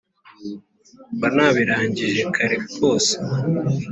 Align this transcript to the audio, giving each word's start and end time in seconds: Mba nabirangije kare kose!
Mba 1.15 1.27
nabirangije 1.35 2.21
kare 2.35 2.57
kose! 2.75 3.13